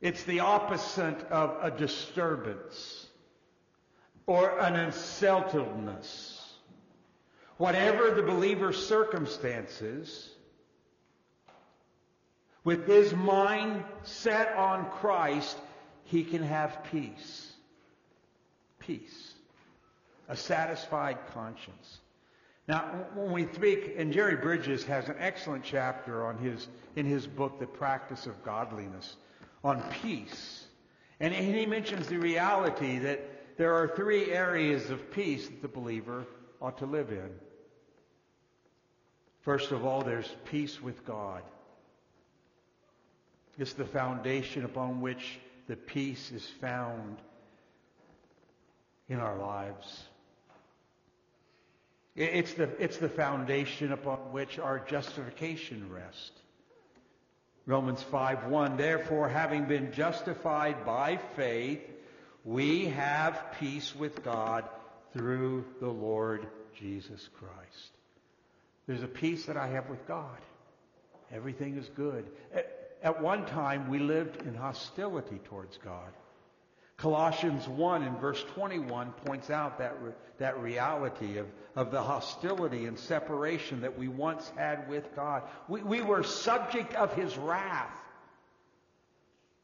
[0.00, 3.06] It's the opposite of a disturbance
[4.26, 6.54] or an unsettledness.
[7.58, 10.30] Whatever the believer's circumstances,
[12.64, 15.58] with his mind set on Christ,
[16.04, 17.52] he can have peace.
[18.78, 19.34] Peace.
[20.28, 21.98] A satisfied conscience.
[22.66, 27.26] Now, when we speak, and Jerry Bridges has an excellent chapter on his, in his
[27.26, 29.16] book, The Practice of Godliness
[29.62, 30.64] on peace.
[31.18, 36.24] And he mentions the reality that there are three areas of peace that the believer
[36.62, 37.30] ought to live in.
[39.42, 41.42] First of all, there's peace with God.
[43.58, 47.18] It's the foundation upon which the peace is found
[49.08, 50.04] in our lives.
[52.16, 56.32] It's the, it's the foundation upon which our justification rests.
[57.70, 61.80] Romans 5:1 Therefore having been justified by faith
[62.44, 64.68] we have peace with God
[65.12, 67.92] through the Lord Jesus Christ.
[68.88, 70.38] There's a peace that I have with God.
[71.30, 72.28] Everything is good.
[72.52, 76.12] At, at one time we lived in hostility towards God.
[77.00, 82.84] Colossians 1 in verse 21 points out that, re- that reality of, of the hostility
[82.84, 85.42] and separation that we once had with God.
[85.66, 87.98] We, we were subject of his wrath.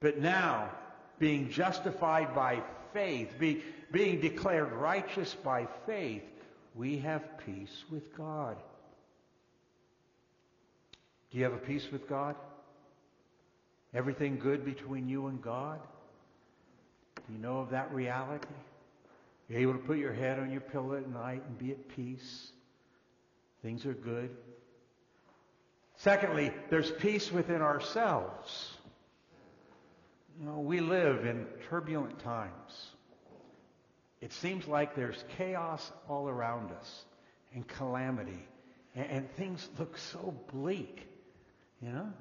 [0.00, 0.70] But now,
[1.18, 2.62] being justified by
[2.94, 3.62] faith, be,
[3.92, 6.22] being declared righteous by faith,
[6.74, 8.56] we have peace with God.
[11.30, 12.34] Do you have a peace with God?
[13.92, 15.80] Everything good between you and God?
[17.16, 18.46] Do you know of that reality?
[19.48, 22.50] You're able to put your head on your pillow at night and be at peace.
[23.62, 24.30] Things are good.
[25.96, 28.74] Secondly, there's peace within ourselves.
[30.38, 32.90] You know, we live in turbulent times.
[34.20, 37.04] It seems like there's chaos all around us
[37.54, 38.46] and calamity,
[38.94, 41.06] and, and things look so bleak.
[41.80, 42.12] You know?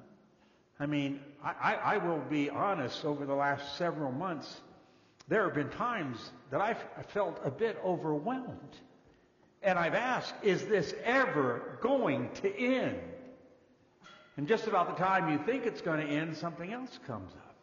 [0.78, 4.60] I mean, I, I, will be honest, over the last several months,
[5.28, 8.76] there have been times that I've felt a bit overwhelmed.
[9.62, 13.00] And I've asked, is this ever going to end?
[14.36, 17.56] And just about the time you think it's going to end, something else comes up.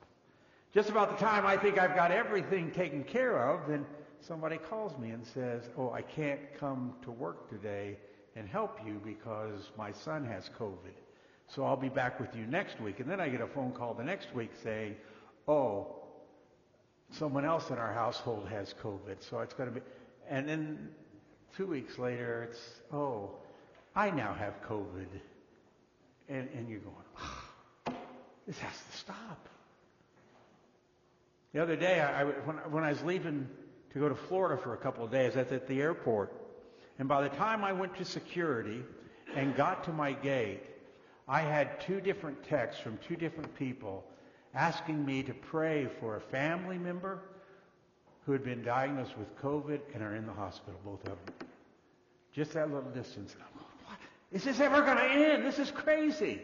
[0.74, 3.86] Just about the time I think I've got everything taken care of, then
[4.20, 7.98] somebody calls me and says, oh, I can't come to work today
[8.36, 10.96] and help you because my son has COVID.
[11.48, 13.00] So I'll be back with you next week.
[13.00, 14.96] And then I get a phone call the next week saying,
[15.48, 16.03] oh,
[17.12, 19.86] someone else in our household has COVID, so it's going to be.
[20.30, 20.90] And then
[21.56, 22.60] two weeks later, it's,
[22.92, 23.32] oh,
[23.96, 25.08] I now have COVID.
[26.30, 27.94] And, and you're going, oh,
[28.48, 29.50] this has to stop.
[31.54, 33.48] The other day, I, when, when I was leaving
[33.92, 36.34] to go to Florida for a couple of days, I was at the airport.
[36.98, 38.84] And by the time I went to security
[39.36, 40.64] and got to my gate,
[41.28, 44.04] I had two different texts from two different people
[44.54, 47.20] asking me to pray for a family member
[48.26, 51.48] who had been diagnosed with COVID and are in the hospital, both of them.
[52.34, 53.36] Just that little distance.
[53.86, 53.98] What?
[54.32, 55.46] Is this ever going to end?
[55.46, 56.42] This is crazy.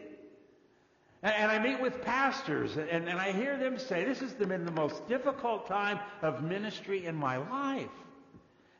[1.22, 4.64] And, and I meet with pastors, and, and I hear them say, this has been
[4.64, 7.88] the most difficult time of ministry in my life.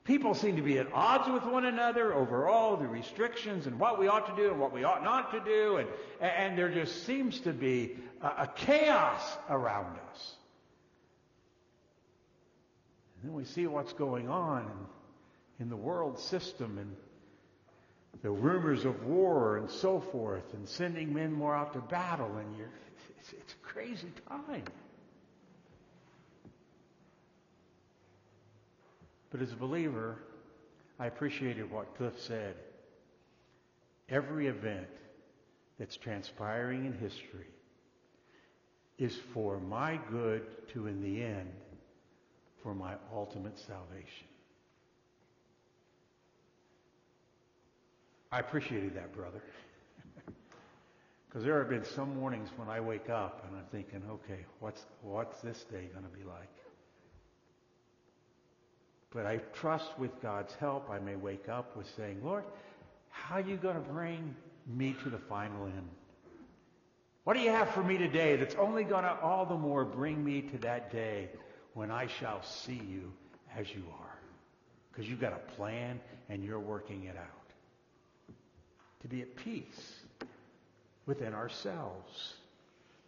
[0.04, 3.98] People seem to be at odds with one another over all the restrictions and what
[3.98, 5.76] we ought to do and what we ought not to do.
[5.76, 5.88] And,
[6.20, 9.20] and there just seems to be a, a chaos
[9.50, 10.36] around us.
[13.16, 14.62] And then we see what's going on
[15.58, 16.96] in, in the world system and
[18.22, 22.36] the rumors of war and so forth and sending men more out to battle.
[22.38, 22.70] And you're,
[23.18, 24.64] it's, it's a crazy time.
[29.30, 30.18] But as a believer,
[30.98, 32.56] I appreciated what Cliff said.
[34.08, 34.88] Every event
[35.78, 37.46] that's transpiring in history
[38.98, 41.50] is for my good to, in the end,
[42.62, 44.26] for my ultimate salvation.
[48.30, 49.42] I appreciated that, brother.
[51.28, 54.84] Because there have been some mornings when I wake up and I'm thinking, okay, what's,
[55.00, 56.48] what's this day going to be like?
[59.12, 62.44] But I trust with God's help, I may wake up with saying, Lord,
[63.10, 64.36] how are you going to bring
[64.66, 65.88] me to the final end?
[67.24, 70.24] What do you have for me today that's only going to all the more bring
[70.24, 71.28] me to that day
[71.74, 73.12] when I shall see you
[73.56, 74.18] as you are?
[74.90, 78.34] Because you've got a plan and you're working it out.
[79.02, 80.00] To be at peace
[81.06, 82.34] within ourselves.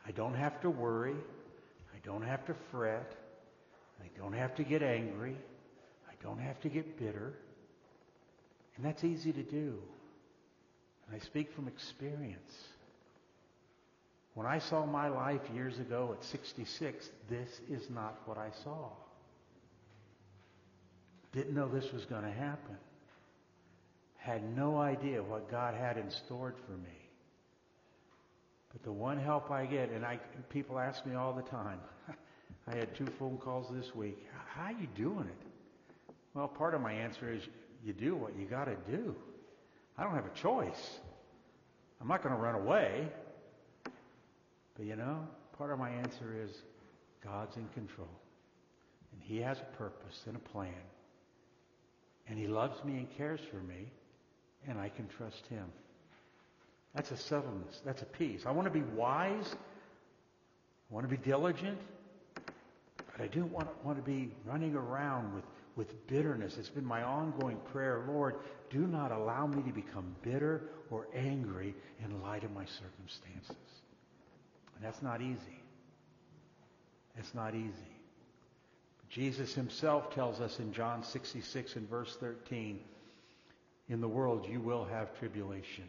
[0.07, 1.15] I don't have to worry.
[1.95, 3.13] I don't have to fret.
[4.01, 5.37] I don't have to get angry.
[6.23, 7.35] Don't have to get bitter.
[8.77, 9.79] And that's easy to do.
[11.07, 12.53] And I speak from experience.
[14.35, 18.89] When I saw my life years ago at 66, this is not what I saw.
[21.33, 22.77] Didn't know this was going to happen.
[24.17, 26.99] Had no idea what God had in store for me.
[28.73, 30.19] But the one help I get, and I,
[30.49, 31.79] people ask me all the time,
[32.67, 34.19] I had two phone calls this week.
[34.55, 35.52] How are you doing it?
[36.35, 37.43] Well, part of my answer is
[37.85, 39.15] you do what you got to do.
[39.99, 41.01] I don't have a choice.
[42.01, 43.09] I'm not going to run away.
[44.77, 45.27] But you know,
[45.59, 46.51] part of my answer is
[47.23, 48.09] God's in control.
[49.13, 50.73] And He has a purpose and a plan.
[52.29, 53.91] And He loves me and cares for me.
[54.67, 55.67] And I can trust Him.
[56.95, 57.83] That's a settledness.
[57.85, 58.45] That's a peace.
[58.47, 59.55] I want to be wise.
[60.91, 61.79] I want to be diligent.
[62.35, 65.45] But I do want, want to be running around with
[65.77, 66.57] with bitterness.
[66.59, 68.37] It's been my ongoing prayer, Lord,
[68.71, 73.57] do not allow me to become bitter or angry in light of my circumstances.
[74.77, 75.63] And that's not easy.
[77.17, 77.93] It's not easy.
[79.11, 82.81] Jesus himself tells us in John 66 and verse 13,
[83.89, 85.85] in the world you will have tribulation.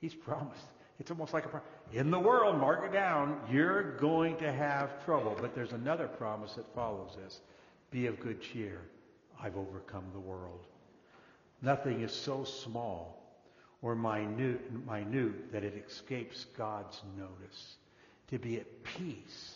[0.00, 0.66] He's promised.
[1.00, 1.68] It's almost like a promise.
[1.92, 5.36] In the world, mark it down, you're going to have trouble.
[5.40, 7.40] But there's another promise that follows this.
[7.90, 8.80] Be of good cheer.
[9.40, 10.60] I've overcome the world.
[11.62, 13.18] Nothing is so small
[13.82, 17.76] or minute, minute that it escapes God's notice.
[18.30, 19.54] To be at peace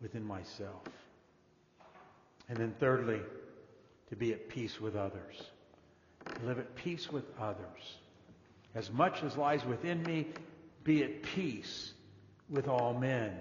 [0.00, 0.84] within myself.
[2.48, 3.20] And then thirdly,
[4.10, 5.42] to be at peace with others.
[6.26, 7.98] To live at peace with others.
[8.74, 10.26] As much as lies within me,
[10.84, 11.92] be at peace
[12.50, 13.32] with all men.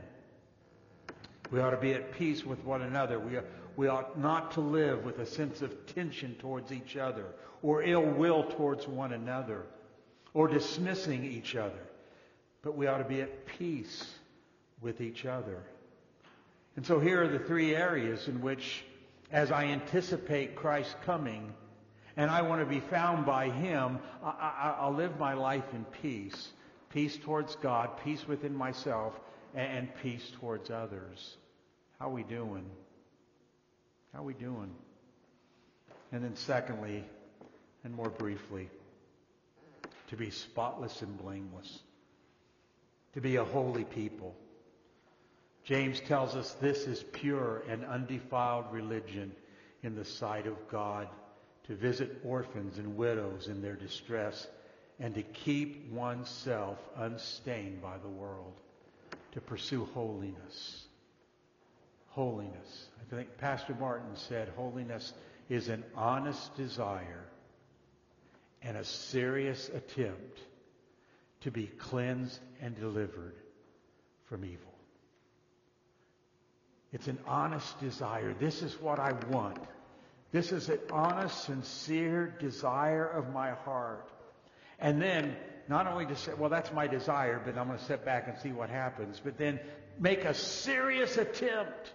[1.51, 3.19] We ought to be at peace with one another.
[3.19, 3.37] We,
[3.75, 7.25] we ought not to live with a sense of tension towards each other
[7.61, 9.63] or ill will towards one another
[10.33, 11.79] or dismissing each other.
[12.61, 14.13] But we ought to be at peace
[14.81, 15.63] with each other.
[16.75, 18.83] And so here are the three areas in which,
[19.31, 21.53] as I anticipate Christ's coming,
[22.17, 26.49] and I want to be found by Him, I, will live my life in peace.
[26.89, 29.19] Peace towards God, peace within myself,
[29.55, 31.37] and peace towards others.
[31.99, 32.65] How are we doing?
[34.13, 34.71] How are we doing?
[36.11, 37.03] And then secondly,
[37.83, 38.69] and more briefly,
[40.09, 41.79] to be spotless and blameless.
[43.15, 44.35] To be a holy people.
[45.63, 49.31] James tells us this is pure and undefiled religion
[49.81, 51.07] in the sight of God,
[51.67, 54.47] to visit orphans and widows in their distress,
[54.99, 58.53] and to keep oneself unstained by the world,
[59.31, 60.82] to pursue holiness.
[62.13, 62.89] Holiness.
[63.01, 65.13] I think Pastor Martin said holiness
[65.49, 67.25] is an honest desire
[68.61, 70.39] and a serious attempt
[71.41, 73.33] to be cleansed and delivered
[74.25, 74.73] from evil.
[76.91, 78.35] It's an honest desire.
[78.39, 79.57] This is what I want.
[80.31, 84.07] This is an honest, sincere desire of my heart.
[84.79, 85.35] And then
[85.67, 88.37] not only to say, well, that's my desire, but I'm going to step back and
[88.37, 89.59] see what happens, but then
[89.99, 91.91] make a serious attempt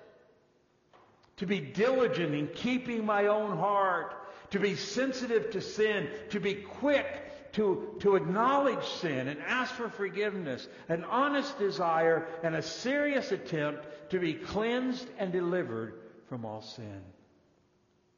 [1.38, 4.14] to be diligent in keeping my own heart,
[4.50, 9.88] to be sensitive to sin, to be quick to, to acknowledge sin and ask for
[9.88, 15.94] forgiveness, an honest desire and a serious attempt to be cleansed and delivered
[16.28, 17.00] from all sin.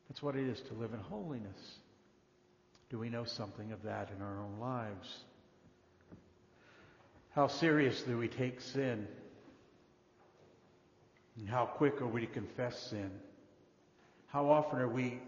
[0.09, 1.77] That's what it is to live in holiness.
[2.91, 5.19] Do we know something of that in our own lives?
[7.35, 9.07] How seriously we take sin?
[11.41, 13.11] And how quick are we to confess sin?
[14.29, 15.19] How often are we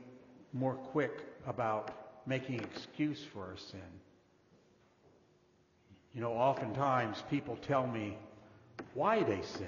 [0.52, 3.80] more quick about making excuse for our sin?
[6.14, 8.18] You know, oftentimes people tell me
[8.92, 9.66] why they sin.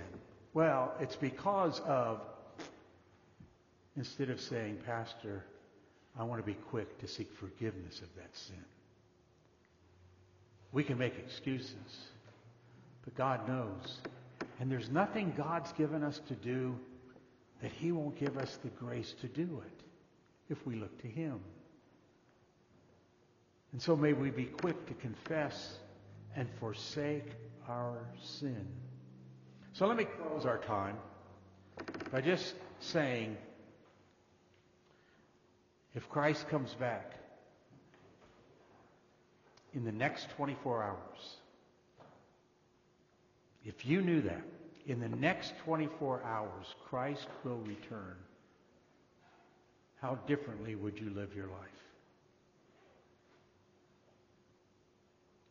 [0.52, 2.20] Well, it's because of,
[3.96, 5.42] instead of saying, Pastor,
[6.18, 8.62] I want to be quick to seek forgiveness of that sin.
[10.72, 12.10] We can make excuses,
[13.02, 13.98] but God knows.
[14.60, 16.78] And there's nothing God's given us to do
[17.62, 19.82] that He won't give us the grace to do it
[20.50, 21.40] if we look to Him.
[23.72, 25.78] And so may we be quick to confess
[26.36, 27.26] and forsake
[27.68, 28.66] our sin.
[29.72, 30.96] So let me close our time
[32.12, 33.36] by just saying,
[35.94, 37.14] if Christ comes back
[39.74, 41.36] in the next 24 hours,
[43.64, 44.42] if you knew that,
[44.86, 48.16] in the next 24 hours, Christ will return,
[50.00, 51.56] how differently would you live your life?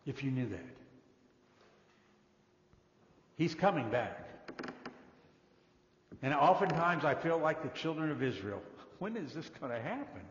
[0.06, 0.66] If you knew that.
[3.36, 4.30] He's coming back.
[6.22, 8.62] And oftentimes I feel like the children of Israel.
[9.00, 10.22] When is this going to happen?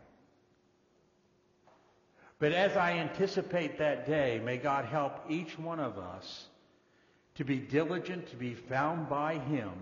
[2.39, 6.47] But as I anticipate that day, may God help each one of us
[7.37, 9.73] to be diligent, to be found by Him,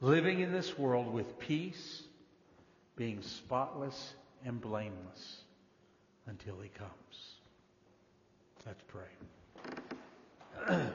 [0.00, 2.02] living in this world with peace,
[2.96, 4.14] being spotless
[4.44, 5.38] and blameless
[6.26, 6.90] until He comes.
[8.66, 9.08] Let's pray.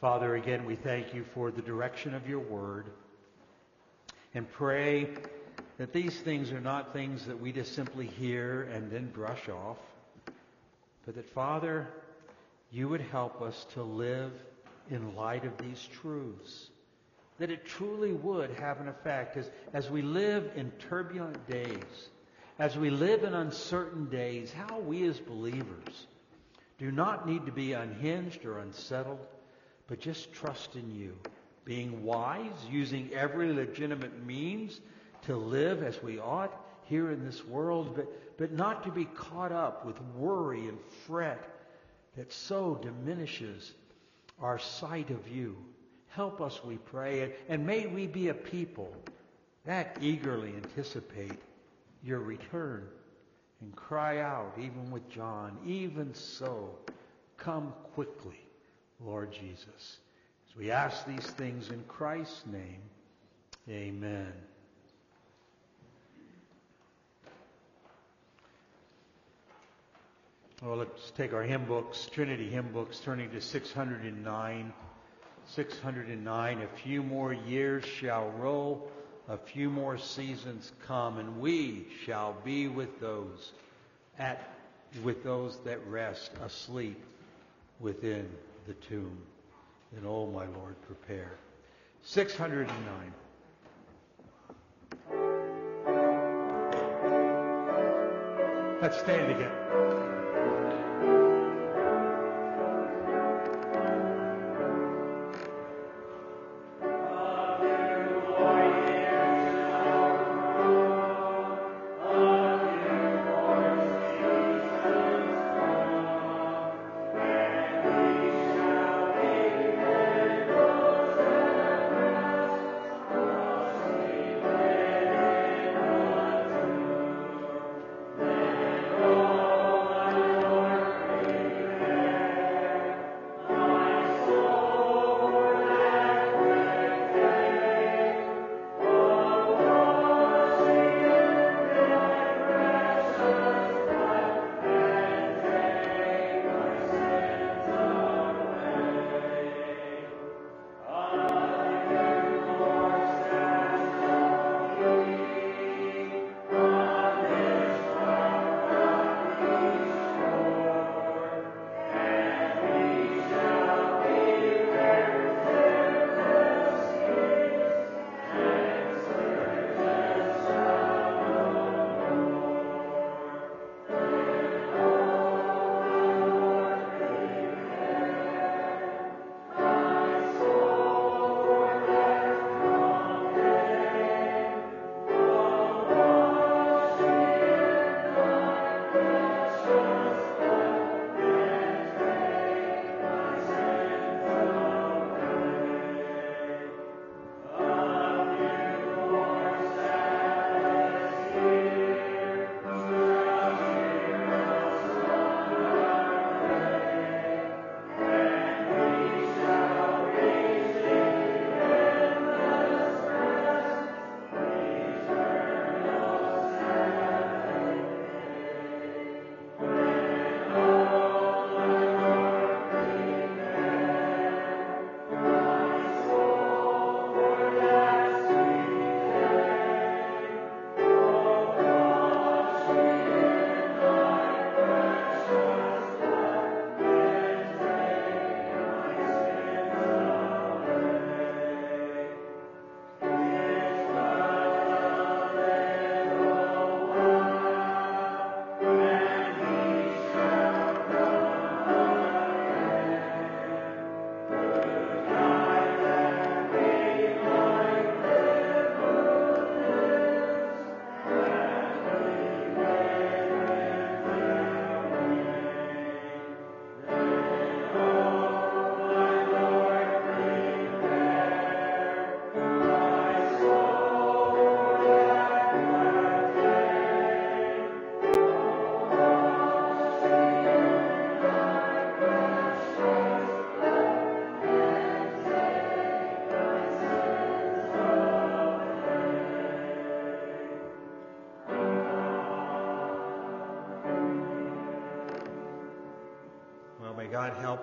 [0.00, 2.86] Father, again, we thank you for the direction of your word
[4.34, 5.08] and pray
[5.78, 9.78] that these things are not things that we just simply hear and then brush off,
[11.06, 11.88] but that, Father,
[12.72, 14.32] you would help us to live
[14.90, 16.70] in light of these truths.
[17.38, 22.08] That it truly would have an effect as, as we live in turbulent days,
[22.58, 26.06] as we live in uncertain days, how we as believers
[26.78, 29.20] do not need to be unhinged or unsettled,
[29.86, 31.16] but just trust in you.
[31.64, 34.80] Being wise, using every legitimate means
[35.26, 39.52] to live as we ought here in this world, but, but not to be caught
[39.52, 41.61] up with worry and fret
[42.16, 43.72] that so diminishes
[44.40, 45.56] our sight of you.
[46.08, 48.94] Help us, we pray, and, may we be a people
[49.64, 51.40] that eagerly anticipate
[52.02, 52.86] your return
[53.60, 56.76] and cry out, even with John, even so,
[57.38, 58.40] come quickly,
[59.00, 59.98] Lord Jesus.
[60.48, 62.82] As we ask these things in Christ's name,
[63.70, 64.32] amen.
[70.62, 74.72] Well, let's take our hymn books, Trinity hymn books, turning to 609.
[75.48, 76.62] 609.
[76.62, 78.88] A few more years shall roll,
[79.28, 83.50] a few more seasons come, and we shall be with those
[84.20, 84.50] at
[85.02, 87.02] with those that rest asleep
[87.80, 88.28] within
[88.68, 89.18] the tomb.
[89.92, 91.32] Then, oh my Lord, prepare.
[92.04, 93.12] 609.
[98.80, 99.91] Let's stand again.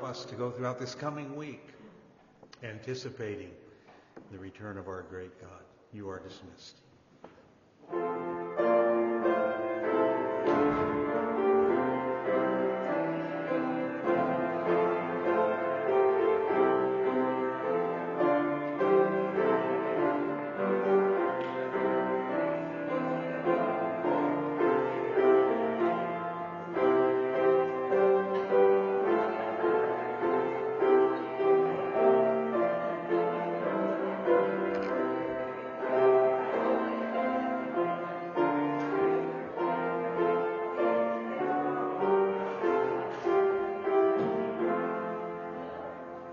[0.10, 1.68] Us to go throughout this coming week
[2.64, 3.52] anticipating
[4.32, 5.62] the return of our great God.
[5.94, 6.78] You are dismissed.